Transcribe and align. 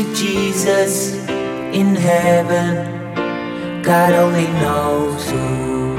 sweet 0.00 0.16
Jesus 0.16 1.14
in 1.74 1.94
heaven. 1.94 3.82
God 3.82 4.12
only 4.12 4.46
knows 4.60 5.30
who 5.30 5.96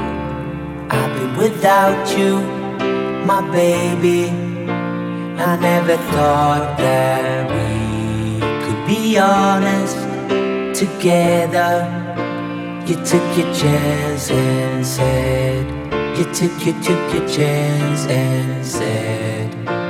I've 0.90 1.14
been 1.16 1.36
without 1.36 2.18
you, 2.18 2.40
my 3.26 3.40
baby. 3.50 4.30
I 5.38 5.56
never 5.60 5.96
thought 6.12 6.78
that 6.78 7.50
we 7.50 8.40
could 8.64 8.86
be 8.86 9.18
honest 9.18 9.96
together. 10.78 11.86
You 12.86 12.96
took 13.04 13.36
your 13.36 13.52
chance 13.54 14.30
and 14.30 14.84
said, 14.86 15.66
You 16.18 16.24
took, 16.32 16.66
you 16.66 16.72
took 16.82 17.14
your 17.14 17.28
chance 17.28 18.06
and 18.06 18.64
said, 18.64 19.81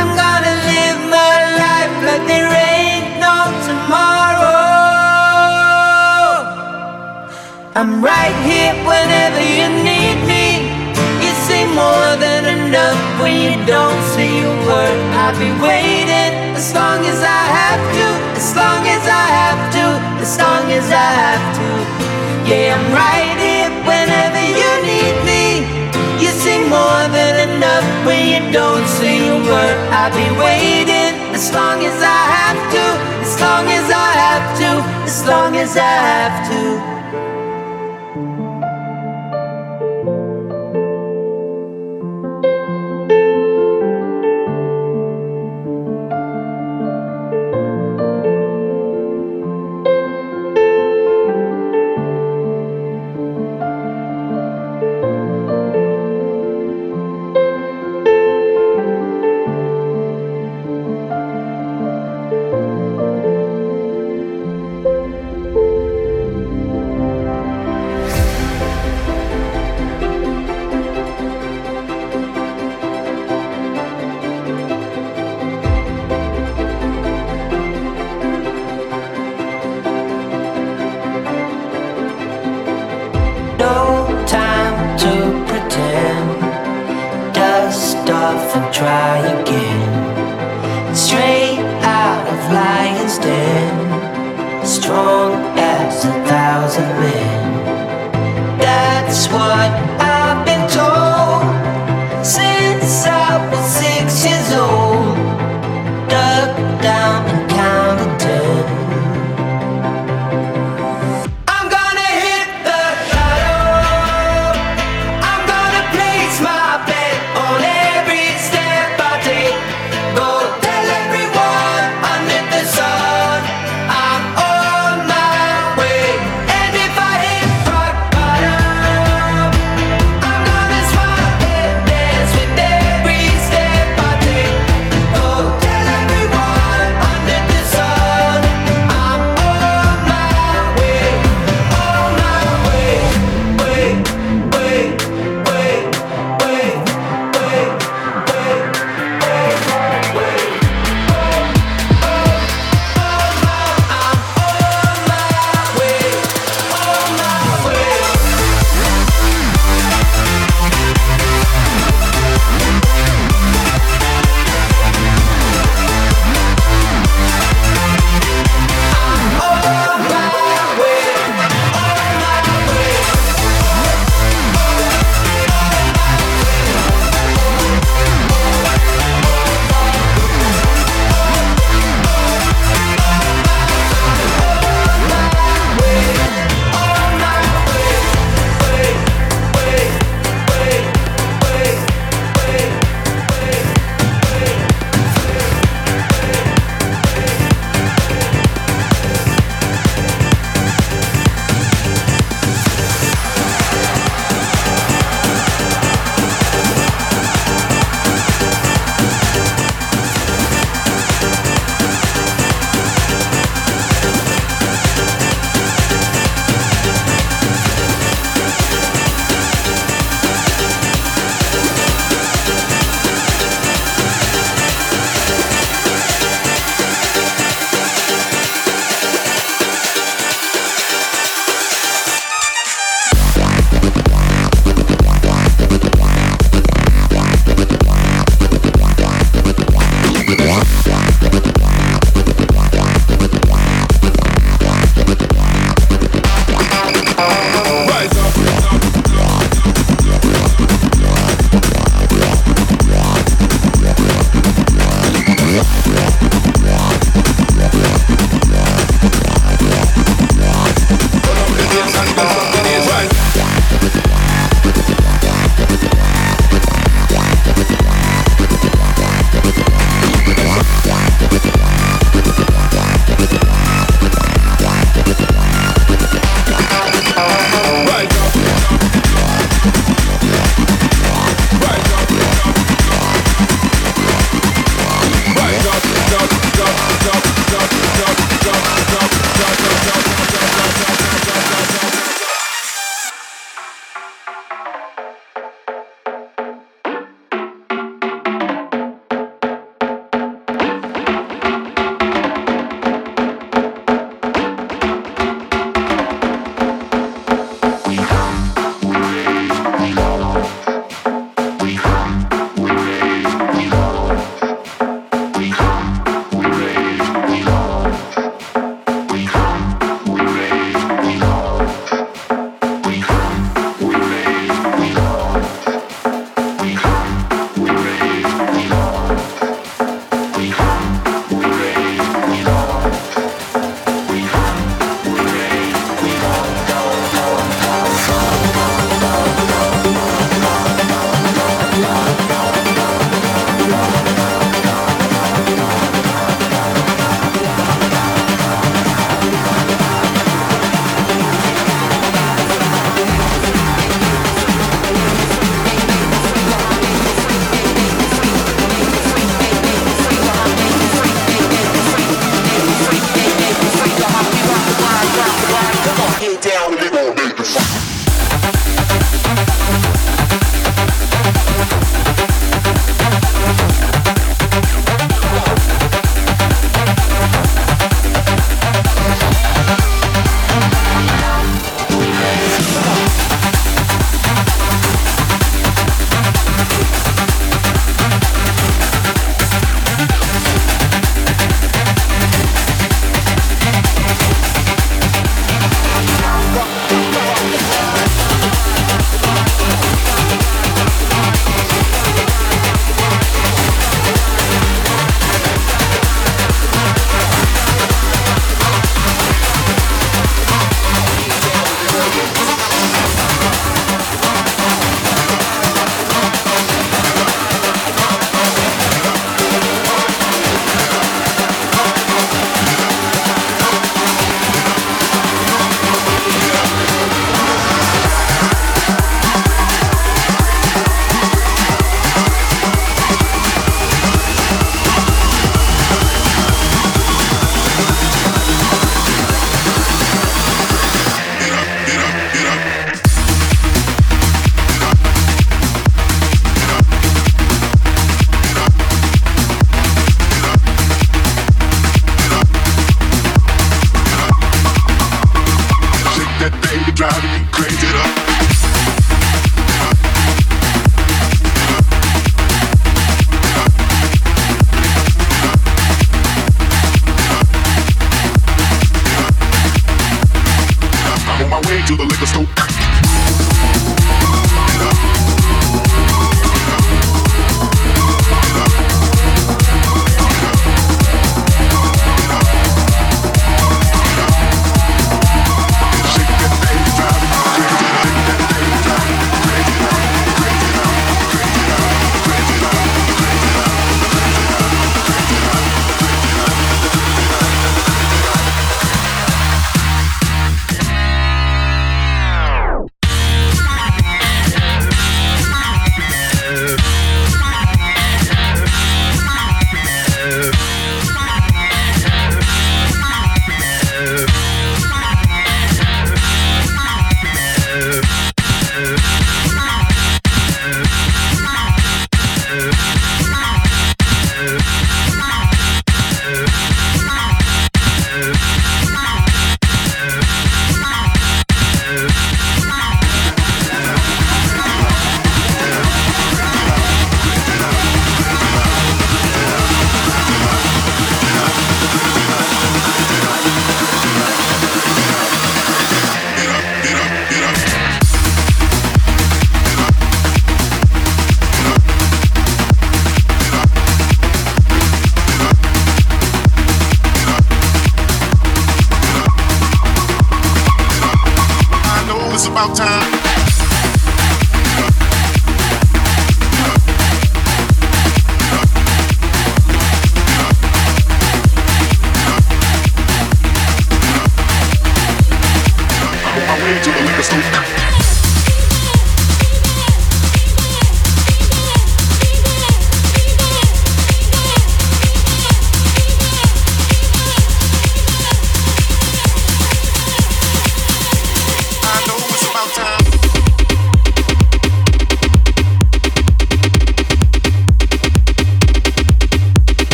I'm 0.00 0.16
gonna 0.16 0.54
live 0.70 1.00
my 1.10 1.34
life 1.62 1.94
like 2.06 2.24
there 2.30 2.46
ain't 2.46 3.18
no 3.18 3.36
tomorrow. 3.66 4.46
I'm 7.74 8.02
right 8.02 8.36
here 8.48 8.74
whenever 8.86 9.42
you 9.42 9.68
need 9.82 10.18
me. 10.30 10.46
You 11.24 11.32
see 11.46 11.64
more 11.74 12.16
than 12.22 12.42
enough 12.58 13.00
when 13.20 13.34
you 13.44 13.66
don't 13.66 14.00
see 14.14 14.40
your 14.40 14.56
word. 14.66 14.98
I'll 15.20 15.36
be 15.38 15.50
waiting 15.60 16.54
as 16.54 16.72
long 16.72 17.04
as 17.04 17.20
I 17.20 17.42
have 17.58 17.82
to, 17.98 18.06
as 18.40 18.54
long 18.54 18.86
as 18.86 19.04
I 19.06 19.26
have 19.40 19.62
to, 19.76 19.84
as 20.22 20.38
long 20.38 20.70
as 20.70 20.86
I 20.90 21.08
have 21.22 21.44
to. 21.58 21.99
Yeah, 22.50 22.74
I'm 22.74 22.90
right 22.90 23.38
here 23.38 23.70
whenever 23.86 24.42
you 24.42 24.70
need 24.82 25.16
me. 25.22 25.62
You 26.18 26.30
see 26.34 26.58
more 26.66 27.06
than 27.14 27.48
enough 27.48 27.86
when 28.04 28.26
you 28.26 28.52
don't 28.52 28.84
see 28.98 29.24
your 29.24 29.38
word. 29.38 29.78
I'll 29.94 30.10
be 30.10 30.26
waiting 30.34 31.14
as 31.30 31.52
long 31.54 31.78
as 31.84 31.94
I 32.02 32.20
have 32.34 32.60
to, 32.74 32.84
as 33.22 33.40
long 33.40 33.66
as 33.70 33.86
I 33.88 34.10
have 34.26 34.58
to, 34.58 34.70
as 35.06 35.24
long 35.28 35.56
as 35.58 35.76
I 35.76 35.94
have 36.10 36.50
to. 36.50 36.99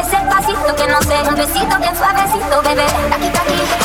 ese 0.00 0.16
pasito 0.30 0.76
que 0.76 0.86
no 0.86 1.00
sé, 1.02 1.28
un 1.28 1.34
besito 1.34 1.78
bien 1.78 1.96
suavecito, 1.96 2.62
bebé. 2.62 2.84
Aquí, 2.84 3.28
aquí. 3.28 3.79